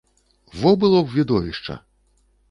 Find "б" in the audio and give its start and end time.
1.09-1.13